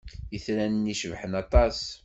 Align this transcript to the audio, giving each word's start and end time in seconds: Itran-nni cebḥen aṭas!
Itran-nni 0.35 0.95
cebḥen 1.01 1.33
aṭas! 1.43 1.79